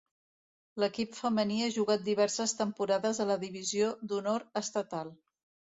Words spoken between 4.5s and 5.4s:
estatal.